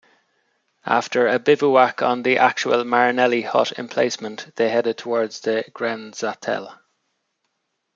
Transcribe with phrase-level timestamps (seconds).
[0.87, 6.73] After a bivouac on the actual Marinelli hut emplacement, they headed towards the Grenzsattel.